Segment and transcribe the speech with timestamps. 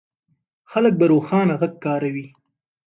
[0.71, 2.27] خلک به روښانه غږ کاروي.